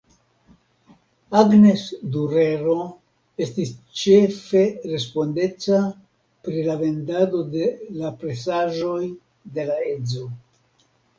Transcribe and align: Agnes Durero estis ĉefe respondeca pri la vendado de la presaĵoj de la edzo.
Agnes 1.41 1.81
Durero 2.15 2.73
estis 3.45 3.73
ĉefe 4.03 4.63
respondeca 4.93 5.81
pri 6.47 6.63
la 6.71 6.79
vendado 6.83 7.43
de 7.57 7.69
la 8.01 8.13
presaĵoj 8.23 8.99
de 9.59 9.67
la 9.71 9.77
edzo. 9.97 10.25